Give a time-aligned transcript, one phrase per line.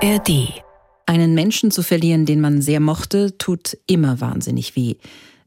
[0.00, 0.62] ARD.
[1.06, 4.94] Einen Menschen zu verlieren, den man sehr mochte, tut immer wahnsinnig weh.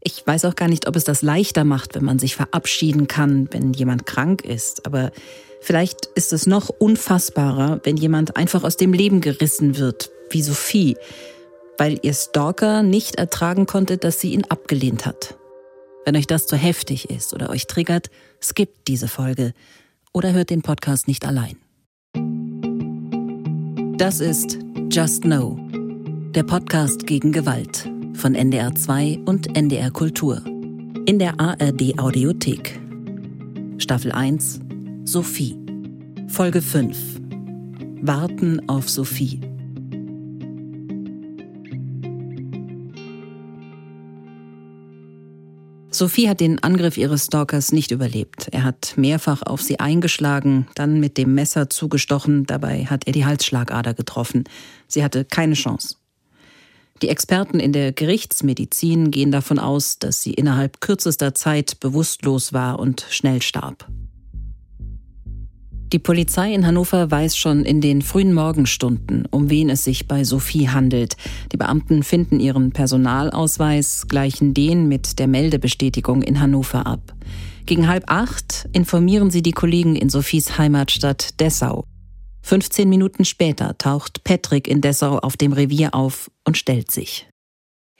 [0.01, 3.47] Ich weiß auch gar nicht, ob es das leichter macht, wenn man sich verabschieden kann,
[3.51, 4.85] wenn jemand krank ist.
[4.85, 5.11] Aber
[5.61, 10.97] vielleicht ist es noch unfassbarer, wenn jemand einfach aus dem Leben gerissen wird, wie Sophie,
[11.77, 15.37] weil ihr Stalker nicht ertragen konnte, dass sie ihn abgelehnt hat.
[16.03, 18.09] Wenn euch das zu heftig ist oder euch triggert,
[18.41, 19.53] skippt diese Folge
[20.11, 21.55] oder hört den Podcast nicht allein.
[24.01, 24.57] Das ist
[24.89, 25.59] Just Know,
[26.31, 30.41] der Podcast gegen Gewalt von NDR 2 und NDR Kultur.
[31.05, 32.79] In der ARD Audiothek.
[33.77, 34.59] Staffel 1
[35.05, 35.55] Sophie.
[36.29, 36.97] Folge 5
[38.01, 39.39] Warten auf Sophie.
[46.01, 48.47] Sophie hat den Angriff ihres Stalkers nicht überlebt.
[48.51, 53.23] Er hat mehrfach auf sie eingeschlagen, dann mit dem Messer zugestochen, dabei hat er die
[53.23, 54.45] Halsschlagader getroffen.
[54.87, 55.97] Sie hatte keine Chance.
[57.03, 62.79] Die Experten in der Gerichtsmedizin gehen davon aus, dass sie innerhalb kürzester Zeit bewusstlos war
[62.79, 63.87] und schnell starb.
[65.93, 70.23] Die Polizei in Hannover weiß schon in den frühen Morgenstunden, um wen es sich bei
[70.23, 71.17] Sophie handelt.
[71.51, 77.13] Die Beamten finden ihren Personalausweis, gleichen den mit der Meldebestätigung in Hannover ab.
[77.65, 81.83] Gegen halb acht informieren sie die Kollegen in Sophies Heimatstadt Dessau.
[82.43, 87.27] 15 Minuten später taucht Patrick in Dessau auf dem Revier auf und stellt sich.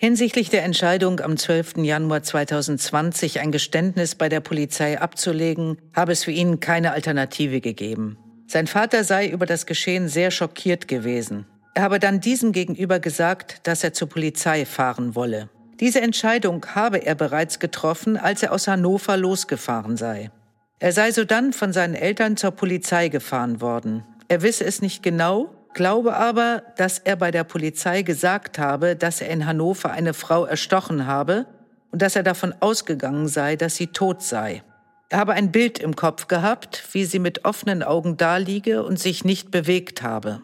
[0.04, 1.78] Hinsichtlich der Entscheidung, am 12.
[1.78, 8.18] Januar 2020 ein Geständnis bei der Polizei abzulegen, habe es für ihn keine Alternative gegeben.
[8.48, 11.46] Sein Vater sei über das Geschehen sehr schockiert gewesen.
[11.76, 15.50] Er habe dann diesem gegenüber gesagt, dass er zur Polizei fahren wolle.
[15.80, 20.32] Diese Entscheidung habe er bereits getroffen, als er aus Hannover losgefahren sei.
[20.80, 24.04] Er sei sodann von seinen Eltern zur Polizei gefahren worden.
[24.30, 29.22] Er wisse es nicht genau, glaube aber, dass er bei der Polizei gesagt habe, dass
[29.22, 31.46] er in Hannover eine Frau erstochen habe
[31.92, 34.64] und dass er davon ausgegangen sei, dass sie tot sei.
[35.10, 39.26] Er habe ein Bild im Kopf gehabt, wie sie mit offenen Augen daliege und sich
[39.26, 40.42] nicht bewegt habe.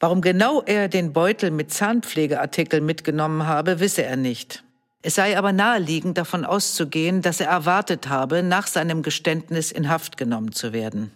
[0.00, 4.64] Warum genau er den Beutel mit Zahnpflegeartikeln mitgenommen habe, wisse er nicht.
[5.00, 10.16] Es sei aber naheliegend davon auszugehen, dass er erwartet habe, nach seinem Geständnis in Haft
[10.16, 11.10] genommen zu werden.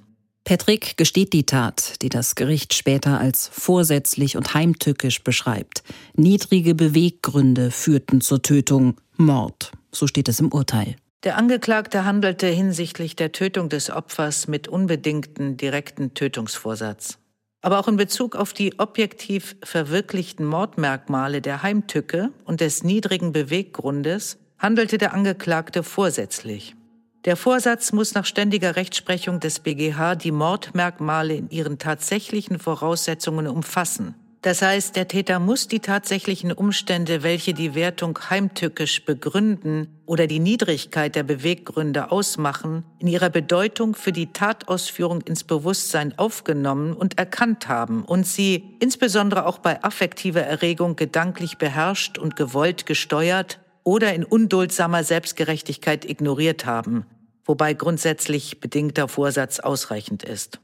[0.47, 5.83] Patrick gesteht die Tat, die das Gericht später als vorsätzlich und heimtückisch beschreibt.
[6.15, 10.95] Niedrige Beweggründe führten zur Tötung, Mord, so steht es im Urteil.
[11.25, 17.19] Der Angeklagte handelte hinsichtlich der Tötung des Opfers mit unbedingten direkten Tötungsvorsatz.
[17.61, 24.39] Aber auch in Bezug auf die objektiv verwirklichten Mordmerkmale der Heimtücke und des niedrigen Beweggrundes
[24.59, 26.77] handelte der Angeklagte vorsätzlich.
[27.27, 34.15] Der Vorsatz muss nach ständiger Rechtsprechung des BGH die Mordmerkmale in ihren tatsächlichen Voraussetzungen umfassen.
[34.43, 40.39] Das heißt, der Täter muss die tatsächlichen Umstände, welche die Wertung heimtückisch begründen oder die
[40.39, 47.67] Niedrigkeit der Beweggründe ausmachen, in ihrer Bedeutung für die Tatausführung ins Bewusstsein aufgenommen und erkannt
[47.67, 54.25] haben und sie insbesondere auch bei affektiver Erregung gedanklich beherrscht und gewollt gesteuert oder in
[54.25, 57.05] unduldsamer Selbstgerechtigkeit ignoriert haben
[57.47, 60.61] wobei grundsätzlich bedingter Vorsatz ausreichend ist.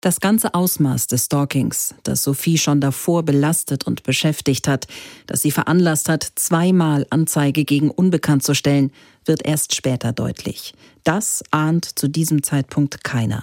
[0.00, 4.86] Das ganze Ausmaß des Stalkings, das Sophie schon davor belastet und beschäftigt hat,
[5.26, 8.92] das sie veranlasst hat, zweimal Anzeige gegen Unbekannt zu stellen,
[9.24, 10.72] wird erst später deutlich.
[11.02, 13.42] Das ahnt zu diesem Zeitpunkt keiner.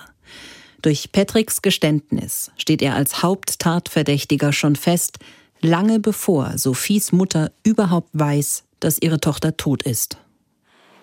[0.81, 5.17] Durch Patricks Geständnis steht er als Haupttatverdächtiger schon fest,
[5.59, 10.17] lange bevor Sophies Mutter überhaupt weiß, dass ihre Tochter tot ist.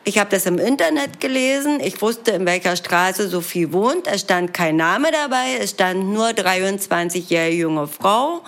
[0.04, 1.78] Ich habe das im Internet gelesen.
[1.78, 4.08] Ich wusste, in welcher Straße Sophie wohnt.
[4.08, 5.58] Es stand kein Name dabei.
[5.60, 8.42] Es stand nur 23-jährige junge Frau.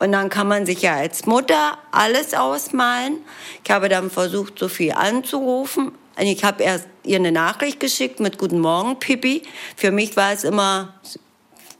[0.00, 3.18] Und dann kann man sich ja als Mutter alles ausmalen.
[3.64, 5.92] Ich habe dann versucht, Sophie anzurufen.
[6.18, 9.44] Ich habe erst ihr eine Nachricht geschickt mit Guten Morgen, Pipi.
[9.76, 10.92] Für mich war es immer,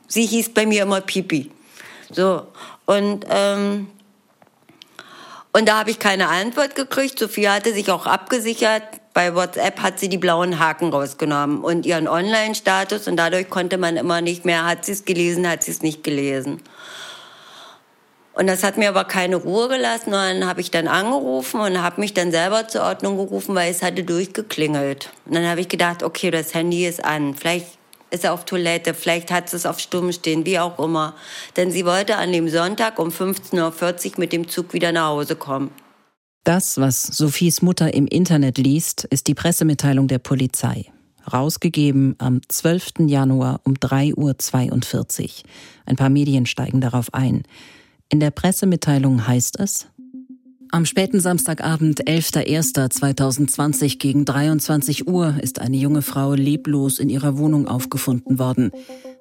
[0.07, 1.51] sie hieß bei mir immer Pipi.
[2.11, 2.47] So.
[2.87, 3.89] Und, ähm,
[5.53, 7.19] und da habe ich keine Antwort gekriegt.
[7.19, 12.09] Sophie hatte sich auch abgesichert, bei WhatsApp hat sie die blauen Haken rausgenommen und ihren
[12.09, 15.83] Online-Status und dadurch konnte man immer nicht mehr, hat sie es gelesen, hat sie es
[15.83, 16.61] nicht gelesen.
[18.39, 20.11] Und das hat mir aber keine Ruhe gelassen.
[20.11, 23.69] Und dann habe ich dann angerufen und habe mich dann selber zur Ordnung gerufen, weil
[23.69, 25.11] es hatte durchgeklingelt.
[25.27, 27.35] Und dann habe ich gedacht, okay, das Handy ist an.
[27.35, 27.67] Vielleicht
[28.11, 31.15] ist er auf Toilette, vielleicht hat es auf Stumm stehen, wie auch immer.
[31.57, 35.35] Denn sie wollte an dem Sonntag um 15.40 Uhr mit dem Zug wieder nach Hause
[35.35, 35.73] kommen.
[36.45, 40.87] Das, was Sophies Mutter im Internet liest, ist die Pressemitteilung der Polizei.
[41.31, 43.07] rausgegeben am 12.
[43.07, 45.31] Januar um 3.42 Uhr.
[45.85, 47.43] Ein paar Medien steigen darauf ein.
[48.09, 49.89] In der Pressemitteilung heißt es,
[50.71, 57.67] am späten Samstagabend, 11.01.2020 gegen 23 Uhr, ist eine junge Frau leblos in ihrer Wohnung
[57.67, 58.71] aufgefunden worden.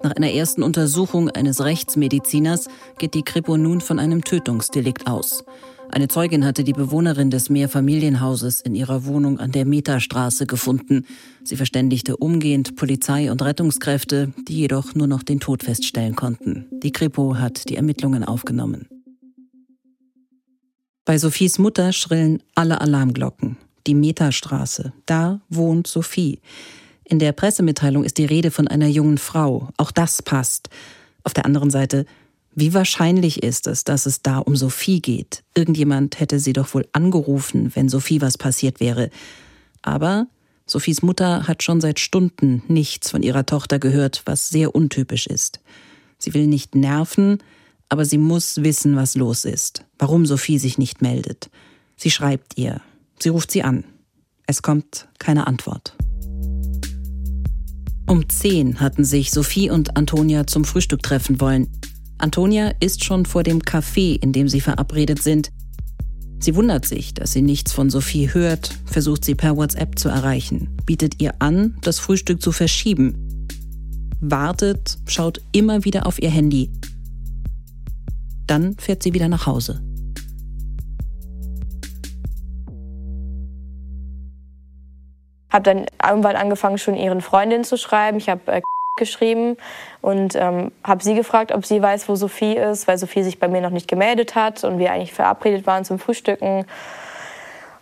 [0.02, 2.68] Nach einer ersten Untersuchung eines Rechtsmediziners
[2.98, 5.42] geht die Kripo nun von einem Tötungsdelikt aus.
[5.90, 11.06] Eine Zeugin hatte die Bewohnerin des Mehrfamilienhauses in ihrer Wohnung an der Meterstraße gefunden.
[11.44, 16.66] Sie verständigte umgehend Polizei und Rettungskräfte, die jedoch nur noch den Tod feststellen konnten.
[16.82, 18.86] Die Kripo hat die Ermittlungen aufgenommen.
[21.04, 23.56] Bei Sophies Mutter schrillen alle Alarmglocken.
[23.86, 26.40] Die Meterstraße, da wohnt Sophie.
[27.04, 29.70] In der Pressemitteilung ist die Rede von einer jungen Frau.
[29.78, 30.68] Auch das passt.
[31.24, 32.04] Auf der anderen Seite,
[32.60, 35.44] wie wahrscheinlich ist es, dass es da um Sophie geht?
[35.54, 39.10] Irgendjemand hätte sie doch wohl angerufen, wenn Sophie was passiert wäre.
[39.82, 40.26] Aber
[40.66, 45.60] Sophies Mutter hat schon seit Stunden nichts von ihrer Tochter gehört, was sehr untypisch ist.
[46.18, 47.38] Sie will nicht nerven,
[47.88, 51.50] aber sie muss wissen, was los ist, warum Sophie sich nicht meldet.
[51.96, 52.80] Sie schreibt ihr,
[53.18, 53.84] sie ruft sie an.
[54.46, 55.96] Es kommt keine Antwort.
[58.06, 61.68] Um zehn hatten sich Sophie und Antonia zum Frühstück treffen wollen.
[62.18, 65.50] Antonia ist schon vor dem Café, in dem sie verabredet sind.
[66.40, 70.76] Sie wundert sich, dass sie nichts von Sophie hört, versucht sie per WhatsApp zu erreichen,
[70.84, 73.46] bietet ihr an, das Frühstück zu verschieben.
[74.20, 76.70] Wartet, schaut immer wieder auf ihr Handy.
[78.46, 79.80] Dann fährt sie wieder nach Hause.
[85.50, 88.18] Habe dann irgendwann angefangen, schon ihren Freundinnen zu schreiben.
[88.18, 88.62] Ich habe äh,
[88.98, 89.56] geschrieben
[90.02, 93.48] und ähm, habe sie gefragt, ob sie weiß, wo Sophie ist, weil Sophie sich bei
[93.48, 96.66] mir noch nicht gemeldet hat und wir eigentlich verabredet waren zum Frühstücken.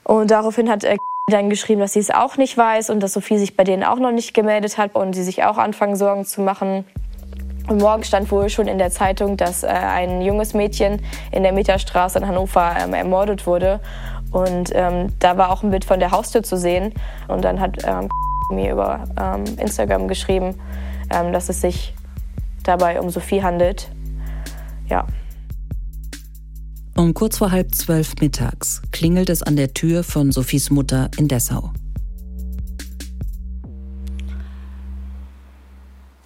[0.05, 0.97] Und daraufhin hat er
[1.29, 3.99] dann geschrieben, dass sie es auch nicht weiß und dass Sophie sich bei denen auch
[3.99, 6.85] noch nicht gemeldet hat und sie sich auch anfangen, Sorgen zu machen.
[7.69, 11.03] Und morgen stand wohl schon in der Zeitung, dass äh, ein junges Mädchen
[11.33, 13.81] in der Meterstraße in Hannover ähm, ermordet wurde.
[14.31, 16.95] Und ähm, da war auch ein Bild von der Haustür zu sehen.
[17.27, 18.09] Und dann hat ähm,
[18.53, 20.55] mir über ähm, Instagram geschrieben,
[21.11, 21.95] ähm, dass es sich
[22.63, 23.91] dabei um Sophie handelt.
[24.89, 25.07] Ja.
[26.97, 31.29] Um kurz vor halb zwölf mittags klingelt es an der Tür von Sophies Mutter in
[31.29, 31.73] Dessau.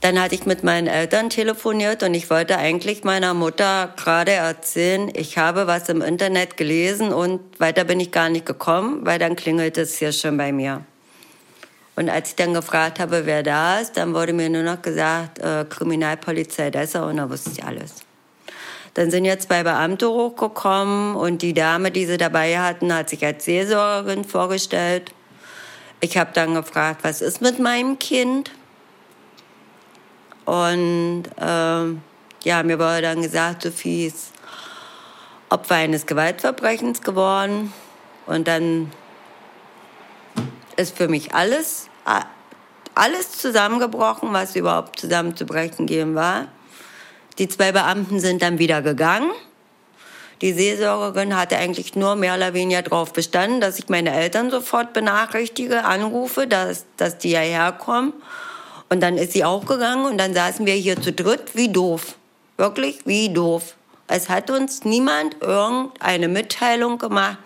[0.01, 5.11] Dann hatte ich mit meinen Eltern telefoniert und ich wollte eigentlich meiner Mutter gerade erzählen,
[5.15, 9.37] ich habe was im Internet gelesen und weiter bin ich gar nicht gekommen, weil dann
[9.37, 10.85] klingelt es hier schon bei mir.
[11.97, 15.39] Und als ich dann gefragt habe, wer da ist, dann wurde mir nur noch gesagt,
[15.39, 17.97] äh, Kriminalpolizei Dessau und da wusste ich alles.
[18.95, 23.25] Dann sind jetzt zwei Beamte hochgekommen und die Dame, die sie dabei hatten, hat sich
[23.25, 25.13] als Seelsorgerin vorgestellt.
[26.01, 28.51] Ich habe dann gefragt, was ist mit meinem Kind?
[30.45, 32.03] Und ähm,
[32.43, 34.33] ja, mir wurde dann gesagt, Sophie ist
[35.51, 37.73] Opfer eines Gewaltverbrechens geworden.
[38.27, 38.91] Und dann
[40.81, 41.89] ist für mich alles,
[42.95, 46.49] alles zusammengebrochen, was überhaupt zusammenzubrechen gehen war.
[47.39, 49.31] Die zwei Beamten sind dann wieder gegangen.
[50.43, 54.95] Die Seelsorgerin hatte eigentlich nur mehr oder weniger darauf bestanden, dass ich meine Eltern sofort
[54.95, 58.15] benachrichtige, anrufe, dass, dass die hierher kommen.
[58.89, 62.17] Und dann ist sie auch gegangen und dann saßen wir hier zu dritt, wie doof.
[62.57, 63.75] Wirklich wie doof.
[64.09, 67.39] Es hat uns niemand irgendeine Mitteilung gemacht.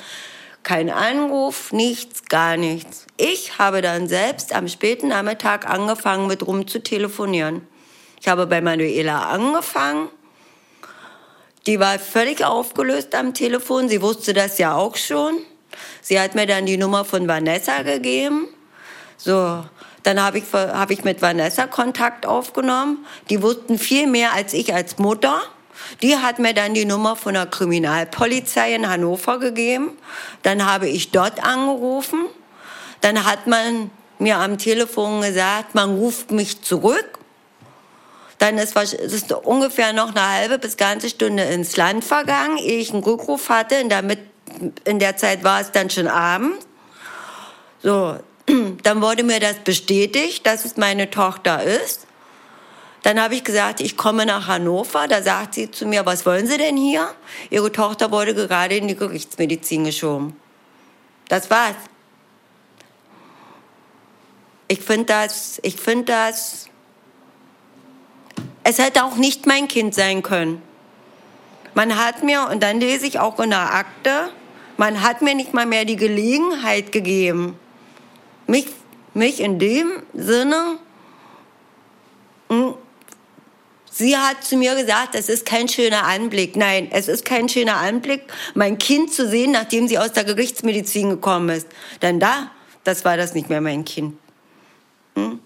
[0.64, 3.06] Kein Anruf, nichts, gar nichts.
[3.18, 7.68] Ich habe dann selbst am späten Nachmittag angefangen, mit rum zu telefonieren.
[8.18, 10.08] Ich habe bei Manuela angefangen.
[11.66, 13.90] Die war völlig aufgelöst am Telefon.
[13.90, 15.36] Sie wusste das ja auch schon.
[16.00, 18.48] Sie hat mir dann die Nummer von Vanessa gegeben.
[19.18, 19.64] So,
[20.02, 23.04] dann habe ich, hab ich mit Vanessa Kontakt aufgenommen.
[23.28, 25.42] Die wussten viel mehr als ich als Mutter.
[26.02, 29.96] Die hat mir dann die Nummer von der Kriminalpolizei in Hannover gegeben.
[30.42, 32.26] Dann habe ich dort angerufen.
[33.00, 37.18] Dann hat man mir am Telefon gesagt, man ruft mich zurück.
[38.38, 42.92] Dann ist, ist ungefähr noch eine halbe bis ganze Stunde ins Land vergangen, ehe ich
[42.92, 43.80] einen Rückruf hatte.
[43.82, 44.18] Und damit,
[44.84, 46.56] in der Zeit war es dann schon Abend.
[47.82, 48.18] So,
[48.82, 52.06] dann wurde mir das bestätigt, dass es meine Tochter ist.
[53.04, 55.06] Dann habe ich gesagt, ich komme nach Hannover.
[55.06, 57.08] Da sagt sie zu mir, was wollen Sie denn hier?
[57.50, 60.34] Ihre Tochter wurde gerade in die Gerichtsmedizin geschoben.
[61.28, 61.76] Das war's.
[64.68, 66.68] Ich finde das, ich finde das,
[68.62, 70.62] es hätte auch nicht mein Kind sein können.
[71.74, 74.30] Man hat mir, und dann lese ich auch in der Akte,
[74.76, 77.58] man hat mir nicht mal mehr die Gelegenheit gegeben,
[78.46, 78.66] mich
[79.14, 80.78] mich in dem Sinne,
[82.50, 82.74] hm,
[83.94, 86.56] sie hat zu mir gesagt, es ist kein schöner Anblick.
[86.56, 88.22] Nein, es ist kein schöner Anblick,
[88.54, 91.68] mein Kind zu sehen, nachdem sie aus der Gerichtsmedizin gekommen ist.
[92.02, 92.50] Denn da,
[92.82, 94.18] das war das nicht mehr mein Kind.
[95.14, 95.40] Hm?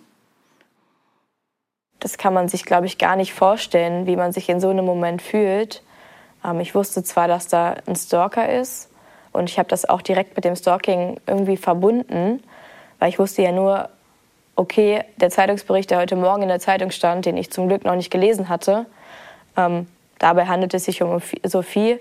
[2.01, 4.85] Das kann man sich, glaube ich, gar nicht vorstellen, wie man sich in so einem
[4.85, 5.83] Moment fühlt.
[6.45, 8.89] Ähm, ich wusste zwar, dass da ein Stalker ist
[9.33, 12.43] und ich habe das auch direkt mit dem Stalking irgendwie verbunden,
[12.99, 13.91] weil ich wusste ja nur,
[14.59, 17.95] okay, der Zeitungsbericht, der heute Morgen in der Zeitung stand, den ich zum Glück noch
[17.95, 18.87] nicht gelesen hatte,
[19.57, 19.87] ähm,
[20.19, 22.01] dabei handelt es sich um Sophie.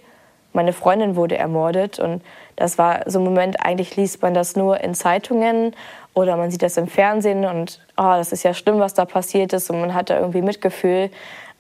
[0.54, 2.24] Meine Freundin wurde ermordet und
[2.56, 5.76] das war so ein Moment, eigentlich liest man das nur in Zeitungen
[6.16, 9.54] oder man sieht das im Fernsehen und oh, das ist ja schlimm, was da passiert
[9.54, 11.12] ist und man hat da irgendwie Mitgefühl.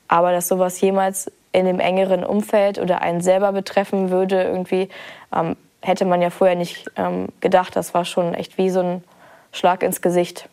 [0.07, 4.89] Aber dass sowas jemals in dem engeren Umfeld oder einen selber betreffen würde, irgendwie,
[5.35, 7.75] ähm, hätte man ja vorher nicht ähm, gedacht.
[7.75, 9.03] Das war schon echt wie so ein
[9.51, 10.49] Schlag ins Gesicht.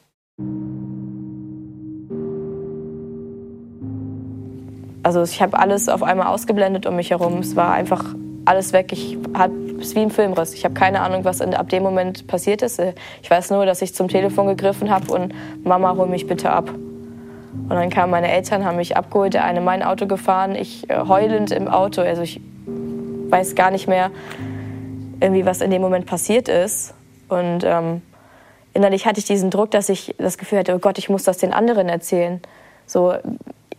[5.05, 7.39] Also ich habe alles auf einmal ausgeblendet um mich herum.
[7.39, 8.03] Es war einfach
[8.47, 8.91] alles weg.
[8.91, 10.55] Ich hatte es wie ein Filmriss.
[10.55, 12.81] Ich habe keine Ahnung, was ab dem Moment passiert ist.
[13.23, 16.71] Ich weiß nur, dass ich zum Telefon gegriffen habe und Mama, hol mich bitte ab.
[16.71, 20.99] Und dann kamen meine Eltern, haben mich abgeholt, der eine mein Auto gefahren, ich äh,
[21.07, 22.01] heulend im Auto.
[22.01, 24.11] Also ich weiß gar nicht mehr,
[25.21, 26.95] irgendwie, was in dem Moment passiert ist.
[27.29, 28.01] Und ähm,
[28.73, 31.39] innerlich hatte ich diesen Druck, dass ich das Gefühl hatte, oh Gott, ich muss das
[31.39, 32.41] den anderen erzählen.
[32.87, 33.15] So,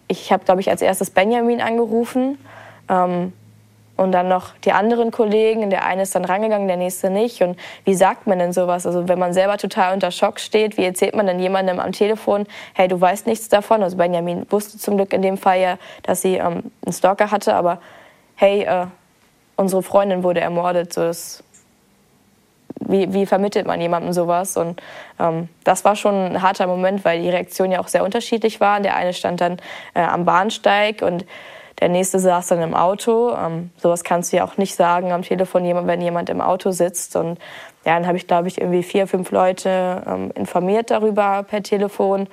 [0.07, 2.37] ich habe, glaube ich, als erstes Benjamin angerufen.
[2.89, 3.33] Ähm,
[3.97, 5.69] und dann noch die anderen Kollegen.
[5.69, 7.41] Der eine ist dann rangegangen, der nächste nicht.
[7.41, 8.85] Und wie sagt man denn sowas?
[8.85, 12.45] Also wenn man selber total unter Schock steht, wie erzählt man denn jemandem am Telefon,
[12.73, 13.83] hey, du weißt nichts davon?
[13.83, 17.53] Also Benjamin wusste zum Glück in dem Fall ja, dass sie ähm, einen Stalker hatte,
[17.55, 17.79] aber
[18.35, 18.87] hey, äh,
[19.55, 20.91] unsere Freundin wurde ermordet.
[20.91, 21.44] So ist,
[22.87, 24.57] wie, wie vermittelt man jemandem sowas?
[24.57, 24.81] Und
[25.19, 28.83] ähm, das war schon ein harter Moment, weil die Reaktionen ja auch sehr unterschiedlich waren.
[28.83, 29.57] Der eine stand dann
[29.93, 31.25] äh, am Bahnsteig und
[31.79, 33.35] der nächste saß dann im Auto.
[33.35, 37.15] Ähm, sowas kannst du ja auch nicht sagen am Telefon, wenn jemand im Auto sitzt.
[37.15, 37.37] Und
[37.85, 42.27] ja, dann habe ich, glaube ich, irgendwie vier, fünf Leute ähm, informiert darüber per Telefon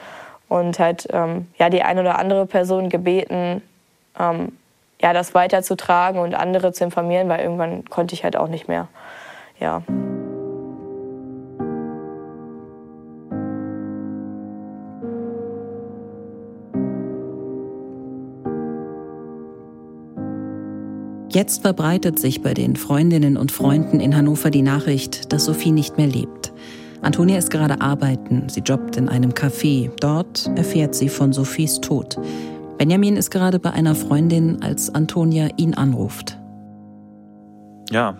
[0.49, 3.62] und halt ähm, ja, die eine oder andere Person gebeten,
[4.18, 4.52] ähm,
[5.00, 8.88] ja, das weiterzutragen und andere zu informieren, weil irgendwann konnte ich halt auch nicht mehr.
[9.59, 9.82] Ja.
[21.34, 25.96] Jetzt verbreitet sich bei den Freundinnen und Freunden in Hannover die Nachricht, dass Sophie nicht
[25.96, 26.52] mehr lebt.
[27.00, 29.90] Antonia ist gerade arbeiten, sie jobbt in einem Café.
[29.98, 32.18] Dort erfährt sie von Sophies Tod.
[32.76, 36.38] Benjamin ist gerade bei einer Freundin, als Antonia ihn anruft.
[37.90, 38.18] Ja,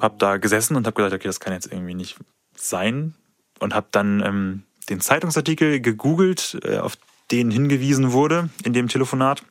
[0.00, 2.16] hab da gesessen und hab gedacht, okay, das kann jetzt irgendwie nicht
[2.56, 3.14] sein.
[3.60, 6.96] Und hab dann ähm, den Zeitungsartikel gegoogelt, äh, auf
[7.30, 9.42] den hingewiesen wurde in dem Telefonat.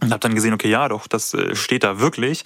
[0.00, 2.44] Und habe dann gesehen, okay, ja, doch, das äh, steht da wirklich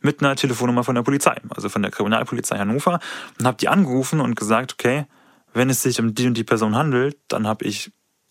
[0.00, 3.00] mit einer Telefonnummer von der Polizei, also von der Kriminalpolizei Hannover.
[3.38, 5.06] Und habe die angerufen und gesagt, okay,
[5.54, 7.90] wenn es sich um die und die Person handelt, dann habe ich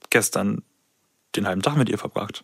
[0.10, 0.62] gestern
[1.36, 2.43] den halben Tag mit ihr verbracht.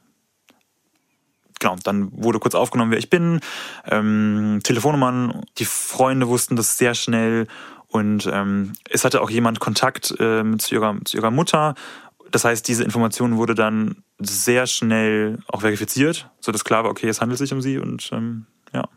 [1.59, 3.41] Genau, dann wurde kurz aufgenommen, wer ich bin,
[3.85, 7.47] ähm, Telefonnummern, die Freunde wussten das sehr schnell
[7.87, 11.75] und ähm, es hatte auch jemand Kontakt äh, zu, ihrer, zu ihrer Mutter
[12.31, 17.21] das heißt, diese Information wurde dann sehr schnell auch verifiziert, sodass klar war, okay, es
[17.21, 18.87] handelt sich um sie und ähm, ja.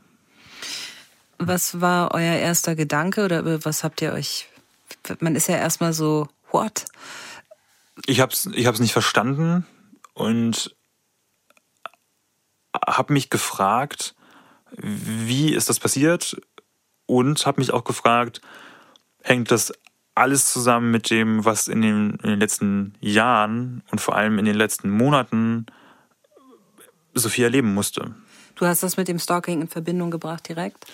[1.39, 4.49] Was war euer erster Gedanke oder was habt ihr euch?
[5.21, 6.85] Man ist ja erstmal so, what?
[8.07, 9.67] Ich hab's, ich hab's nicht verstanden
[10.15, 10.75] und
[12.87, 14.15] habe mich gefragt,
[14.77, 16.41] wie ist das passiert
[17.07, 18.41] und habe mich auch gefragt,
[19.23, 19.73] hängt das
[20.15, 24.45] alles zusammen mit dem, was in den, in den letzten Jahren und vor allem in
[24.45, 25.67] den letzten Monaten
[27.15, 28.15] Sophia erleben musste.
[28.55, 30.87] Du hast das mit dem Stalking in Verbindung gebracht direkt?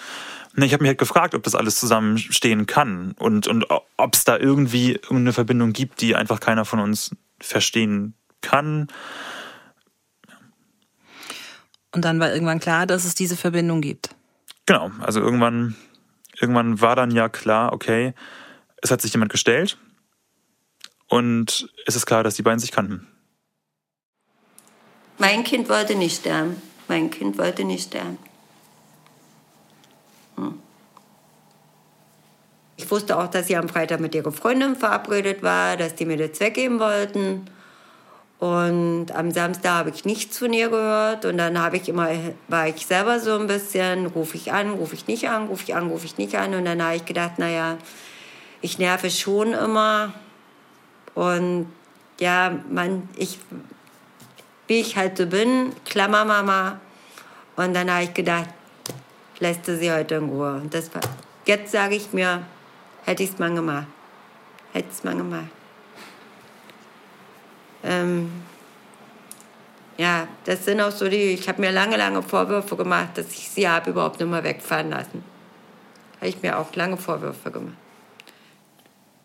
[0.55, 4.25] Ne, ich habe mich halt gefragt, ob das alles zusammenstehen kann und, und ob es
[4.25, 7.11] da irgendwie irgendeine Verbindung gibt, die einfach keiner von uns
[7.41, 8.89] verstehen kann.
[11.93, 14.15] Und dann war irgendwann klar, dass es diese Verbindung gibt.
[14.67, 15.77] Genau, also irgendwann,
[16.39, 18.15] irgendwann war dann ja klar, okay,
[18.83, 19.79] es hat sich jemand gestellt
[21.09, 23.07] und es ist klar, dass die beiden sich kannten.
[25.19, 26.63] Mein Kind wollte nicht sterben.
[26.87, 28.19] Mein Kind wollte nicht sterben.
[30.37, 30.61] Hm.
[32.77, 36.17] Ich wusste auch, dass sie am Freitag mit ihrer Freundin verabredet war, dass die mir
[36.17, 37.51] das weggeben wollten.
[38.39, 41.25] Und am Samstag habe ich nichts von ihr gehört.
[41.25, 42.09] Und dann habe ich immer,
[42.47, 45.75] war ich selber so ein bisschen, rufe ich an, rufe ich nicht an, rufe ich
[45.75, 46.55] an, rufe ich nicht an.
[46.55, 47.79] Und dann habe ich gedacht, naja,
[48.61, 50.13] ich nerve schon immer.
[51.15, 51.73] Und
[52.21, 53.39] ja, man, ich,
[54.67, 56.81] wie ich halt so bin, Klammermama.
[57.57, 58.49] Und dann habe ich gedacht,
[59.39, 60.55] lässt du sie heute in Ruhe.
[60.55, 61.03] Und das war,
[61.45, 62.43] jetzt sage ich mir,
[63.05, 63.87] hätte ich es mal gemacht.
[64.73, 65.49] Hätte es mal gemacht.
[67.83, 68.31] Ähm,
[69.97, 73.49] ja, das sind auch so die, ich habe mir lange, lange Vorwürfe gemacht, dass ich
[73.51, 75.25] sie habe überhaupt nur mal wegfahren lassen.
[76.17, 77.77] Habe ich mir auch lange Vorwürfe gemacht.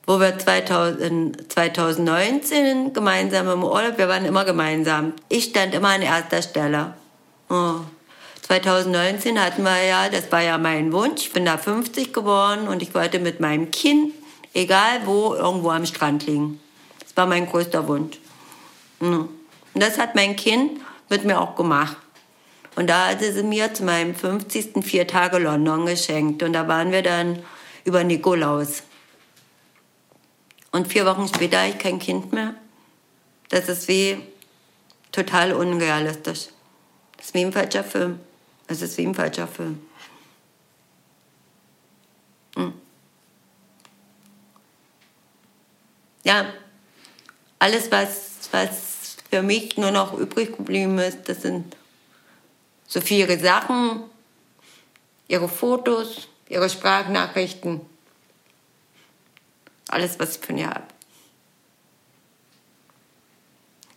[0.05, 5.13] Wo wir 2000, 2019 gemeinsam im Urlaub, wir waren immer gemeinsam.
[5.29, 6.93] Ich stand immer an erster Stelle.
[7.49, 7.75] Oh.
[8.41, 12.81] 2019 hatten wir ja, das war ja mein Wunsch, ich bin da 50 geworden und
[12.81, 14.13] ich wollte mit meinem Kind,
[14.53, 16.59] egal wo, irgendwo am Strand liegen.
[16.99, 18.17] Das war mein größter Wunsch.
[18.99, 19.29] Und
[19.73, 21.95] das hat mein Kind mit mir auch gemacht.
[22.75, 24.83] Und da hatte sie mir zu meinem 50.
[24.83, 26.43] vier Tage London geschenkt.
[26.43, 27.39] Und da waren wir dann
[27.85, 28.83] über Nikolaus.
[30.73, 32.55] Und vier Wochen später habe ich kein Kind mehr.
[33.49, 34.17] Das ist wie
[35.11, 36.47] total unrealistisch.
[37.15, 38.19] Das ist wie ein falscher Film.
[38.67, 39.79] Es ist wie ein falscher Film.
[42.55, 42.73] Hm.
[46.23, 46.51] Ja,
[47.59, 51.77] alles, was, was für mich nur noch übrig geblieben ist, das sind
[52.87, 54.05] so viele Sachen,
[55.27, 57.81] ihre Fotos, ihre Sprachnachrichten,
[59.93, 60.83] alles, was ich von ihr habe.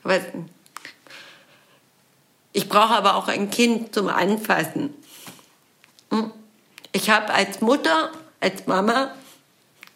[0.02, 0.20] Aber
[2.52, 4.94] ich brauche aber auch ein Kind zum Anfassen.
[6.10, 6.30] Hm?
[6.92, 9.14] Ich habe als Mutter, als Mama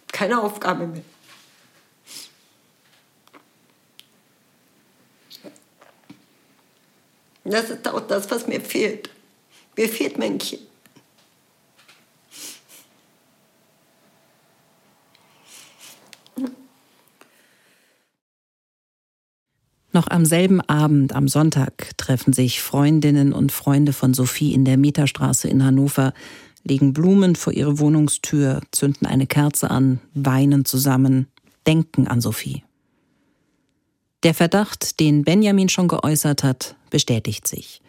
[0.09, 1.05] keine Aufgabe mehr.
[7.45, 9.11] Das ist auch das, was mir fehlt.
[9.77, 10.70] Mir fehlt mein Kind.
[19.93, 24.77] Noch am selben Abend, am Sonntag, treffen sich Freundinnen und Freunde von Sophie in der
[24.77, 26.13] Meterstraße in Hannover,
[26.63, 31.27] legen Blumen vor ihre Wohnungstür, zünden eine Kerze an, weinen zusammen,
[31.67, 32.63] denken an Sophie.
[34.23, 37.81] Der Verdacht, den Benjamin schon geäußert hat, bestätigt sich.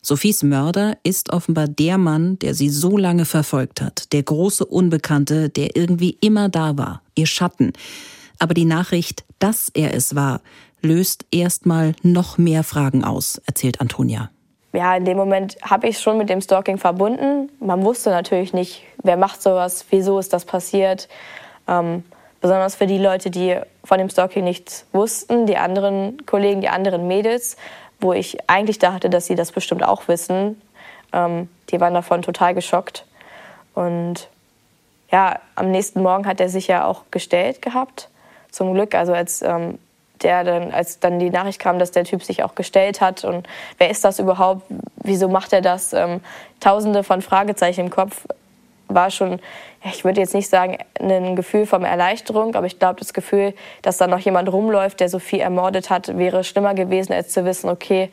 [0.00, 5.48] Sophies Mörder ist offenbar der Mann, der sie so lange verfolgt hat, der große Unbekannte,
[5.50, 7.72] der irgendwie immer da war, ihr Schatten.
[8.38, 10.42] Aber die Nachricht, dass er es war,
[10.84, 14.30] löst erstmal noch mehr Fragen aus, erzählt Antonia.
[14.72, 17.48] Ja, in dem Moment habe ich es schon mit dem Stalking verbunden.
[17.60, 21.08] Man wusste natürlich nicht, wer macht sowas, wieso ist das passiert.
[21.68, 22.02] Ähm,
[22.40, 27.06] besonders für die Leute, die von dem Stalking nichts wussten, die anderen Kollegen, die anderen
[27.06, 27.56] Mädels,
[28.00, 30.60] wo ich eigentlich dachte, dass sie das bestimmt auch wissen.
[31.12, 33.06] Ähm, die waren davon total geschockt.
[33.74, 34.28] Und
[35.12, 38.10] ja, am nächsten Morgen hat er sich ja auch gestellt gehabt.
[38.50, 39.78] Zum Glück, also als ähm,
[40.22, 43.46] der dann, als dann die Nachricht kam, dass der Typ sich auch gestellt hat und
[43.78, 44.62] wer ist das überhaupt,
[44.96, 46.20] wieso macht er das, ähm,
[46.60, 48.26] tausende von Fragezeichen im Kopf,
[48.88, 49.40] war schon,
[49.84, 53.96] ich würde jetzt nicht sagen, ein Gefühl von Erleichterung, aber ich glaube, das Gefühl, dass
[53.96, 58.10] da noch jemand rumläuft, der Sophie ermordet hat, wäre schlimmer gewesen, als zu wissen, okay,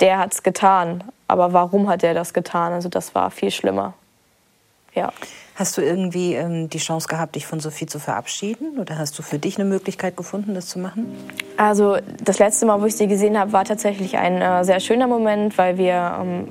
[0.00, 1.04] der hat es getan.
[1.28, 2.72] Aber warum hat er das getan?
[2.72, 3.94] Also das war viel schlimmer.
[4.94, 5.12] Ja.
[5.54, 8.78] Hast du irgendwie ähm, die Chance gehabt, dich von Sophie zu verabschieden?
[8.78, 11.14] Oder hast du für dich eine Möglichkeit gefunden, das zu machen?
[11.56, 15.06] Also das letzte Mal, wo ich sie gesehen habe, war tatsächlich ein äh, sehr schöner
[15.06, 16.48] Moment, weil wir ähm,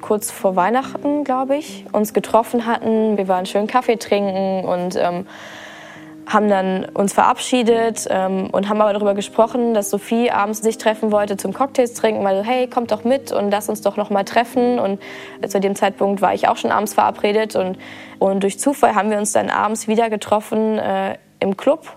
[0.00, 3.16] kurz vor Weihnachten, glaube ich, uns getroffen hatten.
[3.16, 5.26] Wir waren schön Kaffee trinken und ähm,
[6.26, 11.12] haben dann uns verabschiedet ähm, und haben aber darüber gesprochen, dass Sophie abends sich treffen
[11.12, 14.24] wollte zum Cocktails trinken, weil hey, kommt doch mit und lass uns doch noch mal
[14.24, 14.78] treffen.
[14.78, 15.00] Und
[15.46, 17.78] zu dem Zeitpunkt war ich auch schon abends verabredet und,
[18.18, 21.94] und durch Zufall haben wir uns dann abends wieder getroffen äh, im Club.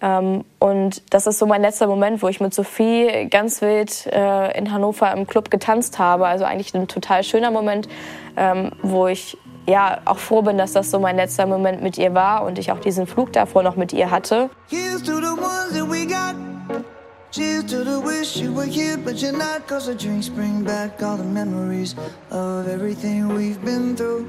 [0.00, 4.56] Ähm, und das ist so mein letzter Moment, wo ich mit Sophie ganz wild äh,
[4.56, 6.26] in Hannover im Club getanzt habe.
[6.26, 7.88] Also eigentlich ein total schöner Moment,
[8.36, 9.36] ähm, wo ich
[9.68, 12.72] ja auch froh bin, dass das so mein letzter Moment mit ihr war und ich
[12.72, 14.50] auch diesen Flug davor noch mit ihr hatte.
[17.30, 19.66] Cheers to the wish you were here, but you're not.
[19.68, 21.94] Cause the drinks bring back all the memories
[22.30, 24.24] of everything we've been through.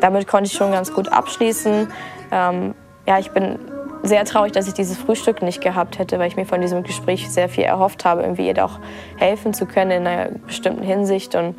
[0.00, 1.88] Damit konnte ich schon ganz gut abschließen.
[2.30, 2.74] Ähm,
[3.08, 3.58] ja, ich bin
[4.04, 7.28] sehr traurig, dass ich dieses Frühstück nicht gehabt hätte, weil ich mir von diesem Gespräch
[7.28, 8.78] sehr viel erhofft habe, irgendwie ihr auch
[9.16, 11.34] helfen zu können in einer bestimmten Hinsicht.
[11.34, 11.56] Und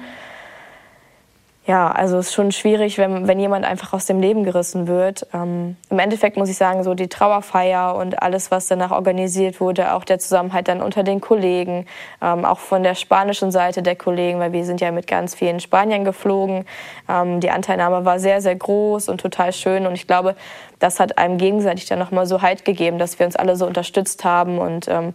[1.67, 5.25] Ja, also es ist schon schwierig, wenn, wenn jemand einfach aus dem Leben gerissen wird.
[5.33, 9.95] Ähm, Im Endeffekt muss ich sagen, so die Trauerfeier und alles, was danach organisiert wurde,
[9.95, 11.87] auch der Zusammenhalt dann unter den Kollegen,
[12.21, 15.59] ähm, auch von der spanischen Seite der Kollegen, weil wir sind ja mit ganz vielen
[15.59, 16.65] Spaniern geflogen.
[17.09, 19.87] Ähm, die Anteilnahme war sehr, sehr groß und total schön.
[19.87, 20.35] Und ich glaube,
[20.77, 24.23] das hat einem gegenseitig dann nochmal so Halt gegeben, dass wir uns alle so unterstützt
[24.23, 25.13] haben und ähm,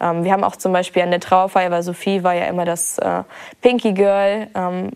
[0.00, 2.98] ähm, wir haben auch zum Beispiel an der Trauerfeier, weil Sophie war ja immer das
[2.98, 3.24] äh,
[3.62, 4.90] Pinky Girl, ähm,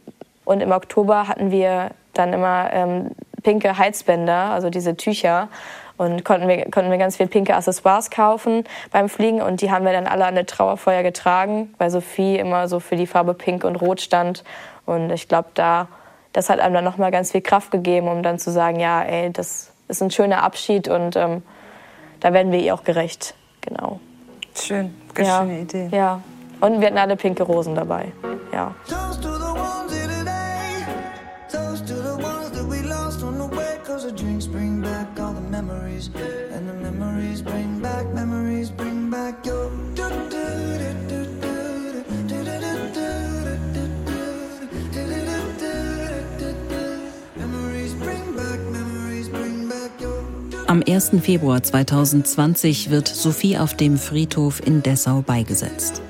[0.45, 3.11] und im Oktober hatten wir dann immer ähm,
[3.43, 5.49] pinke Heizbänder, also diese Tücher.
[5.99, 9.41] Und konnten wir, konnten wir ganz viel pinke Accessoires kaufen beim Fliegen.
[9.41, 12.97] Und die haben wir dann alle an der Trauerfeuer getragen, weil Sophie immer so für
[12.97, 14.43] die Farbe Pink und Rot stand.
[14.87, 15.89] Und ich glaube, da,
[16.33, 19.31] das hat einem dann nochmal ganz viel Kraft gegeben, um dann zu sagen, ja, ey,
[19.31, 21.43] das ist ein schöner Abschied und ähm,
[22.21, 23.35] da werden wir ihr auch gerecht.
[23.61, 24.01] Genau.
[24.55, 25.41] Schön, ganz ja.
[25.41, 25.89] schöne Idee.
[25.93, 26.21] Ja.
[26.61, 28.13] Und wir hatten alle pinke Rosen dabei.
[28.53, 28.75] Ja.
[50.73, 51.11] Am 1.
[51.21, 56.01] Februar 2020 wird Sophie auf dem Friedhof in Dessau beigesetzt.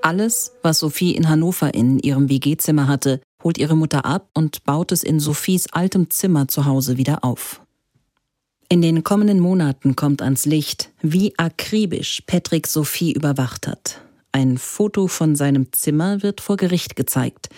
[0.00, 4.92] Alles, was Sophie in Hannover in ihrem WG-Zimmer hatte, holt ihre Mutter ab und baut
[4.92, 7.61] es in Sophies altem Zimmer zu Hause wieder auf.
[8.72, 14.00] In den kommenden Monaten kommt ans Licht, wie akribisch Patrick Sophie überwacht hat.
[14.32, 17.50] Ein Foto von seinem Zimmer wird vor Gericht gezeigt.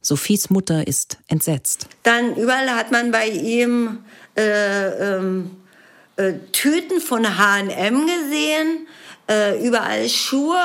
[0.00, 1.88] Sophies Mutter ist entsetzt.
[2.04, 3.98] Dann überall hat man bei ihm
[4.34, 5.50] äh, ähm,
[6.16, 8.86] äh, Tüten von H&M gesehen,
[9.28, 10.56] äh, überall Schuhe,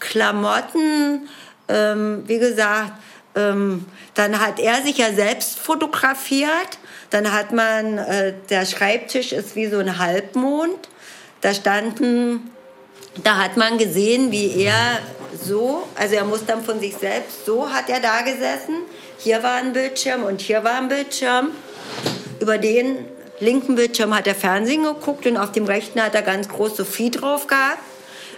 [0.00, 1.30] Klamotten,
[1.68, 2.92] ähm, wie gesagt,
[3.36, 6.78] ähm, dann hat er sich ja selbst fotografiert
[7.10, 10.88] dann hat man, äh, der Schreibtisch ist wie so ein Halbmond.
[11.40, 12.50] Da standen,
[13.22, 14.98] da hat man gesehen, wie er
[15.40, 18.82] so, also er muss dann von sich selbst, so hat er da gesessen.
[19.18, 21.50] Hier war ein Bildschirm und hier war ein Bildschirm.
[22.40, 23.06] Über den
[23.38, 27.10] linken Bildschirm hat er Fernsehen geguckt und auf dem rechten hat er ganz groß Sophie
[27.10, 27.82] drauf gehabt,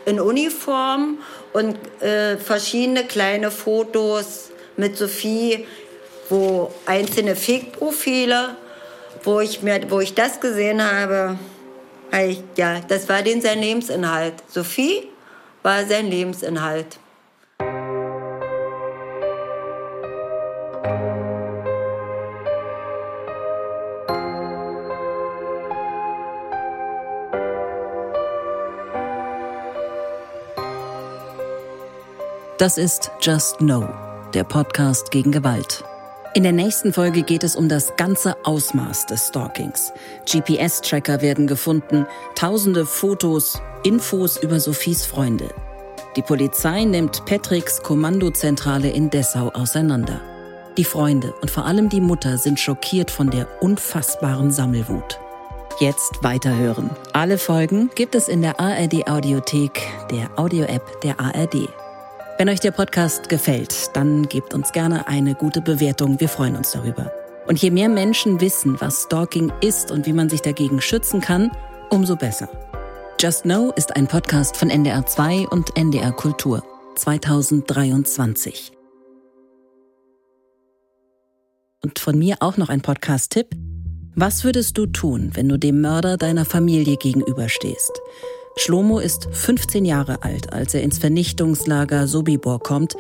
[0.05, 1.19] in Uniform
[1.53, 5.67] und äh, verschiedene kleine Fotos mit Sophie
[6.31, 8.57] wo einzelne Fake-Profile,
[9.25, 11.39] wo ich wo ich das gesehen habe,
[12.13, 14.35] ich, ja, das war den sein Lebensinhalt.
[14.49, 15.09] Sophie
[15.63, 16.99] war sein Lebensinhalt.
[32.59, 33.89] Das ist Just Know,
[34.35, 35.85] der Podcast gegen Gewalt.
[36.35, 39.93] In der nächsten Folge geht es um das ganze Ausmaß des Stalkings.
[40.27, 45.49] GPS-Tracker werden gefunden, tausende Fotos, Infos über Sophies Freunde.
[46.17, 50.21] Die Polizei nimmt Patricks Kommandozentrale in Dessau auseinander.
[50.77, 55.19] Die Freunde und vor allem die Mutter sind schockiert von der unfassbaren Sammelwut.
[55.81, 56.91] Jetzt weiterhören.
[57.13, 61.69] Alle Folgen gibt es in der ARD Audiothek, der Audio-App der ARD.
[62.39, 66.21] Wenn euch der Podcast gefällt, dann gebt uns gerne eine gute Bewertung.
[66.21, 67.11] Wir freuen uns darüber.
[67.49, 71.51] Und je mehr Menschen wissen, was Stalking ist und wie man sich dagegen schützen kann,
[71.91, 72.49] umso besser.
[73.19, 76.63] Just Know ist ein Podcast von NDR 2 und NDR Kultur
[76.95, 78.71] 2023.
[81.83, 83.49] Und von mir auch noch ein Podcast-Tipp.
[84.15, 88.01] Was würdest du tun, wenn du dem Mörder deiner Familie gegenüberstehst?
[88.59, 92.97] Schlomo ist 15 Jahre alt, als er ins Vernichtungslager Sobibor kommt.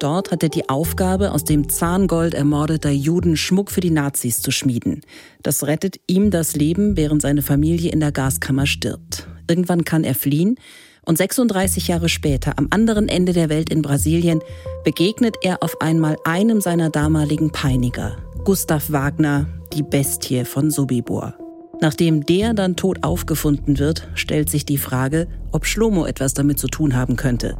[0.00, 4.50] Dort hat er die Aufgabe, aus dem Zahngold ermordeter Juden Schmuck für die Nazis zu
[4.50, 5.02] schmieden.
[5.42, 9.28] Das rettet ihm das Leben, während seine Familie in der Gaskammer stirbt.
[9.48, 10.56] Irgendwann kann er fliehen
[11.04, 14.40] und 36 Jahre später, am anderen Ende der Welt in Brasilien,
[14.84, 21.34] begegnet er auf einmal einem seiner damaligen Peiniger, Gustav Wagner, die Bestie von Sobibor.
[21.82, 26.68] Nachdem der dann tot aufgefunden wird, stellt sich die Frage, ob Schlomo etwas damit zu
[26.68, 27.56] tun haben könnte.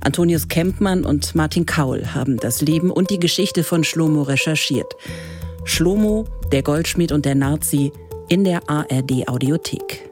[0.00, 4.92] Antonius Kempmann und Martin Kaul haben das Leben und die Geschichte von Schlomo recherchiert.
[5.62, 7.92] Schlomo, der Goldschmied und der Nazi
[8.28, 10.09] in der ARD Audiothek.